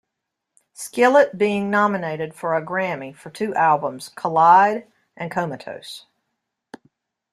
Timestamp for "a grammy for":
2.55-3.29